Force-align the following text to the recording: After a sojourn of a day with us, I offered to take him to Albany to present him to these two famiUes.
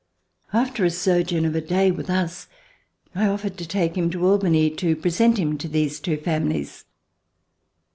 After 0.51 0.83
a 0.83 0.89
sojourn 0.89 1.45
of 1.45 1.53
a 1.55 1.61
day 1.61 1.91
with 1.91 2.09
us, 2.09 2.47
I 3.13 3.27
offered 3.27 3.55
to 3.59 3.67
take 3.67 3.95
him 3.95 4.09
to 4.09 4.25
Albany 4.25 4.71
to 4.71 4.95
present 4.95 5.37
him 5.37 5.59
to 5.59 5.67
these 5.67 5.99
two 5.99 6.17
famiUes. 6.17 6.85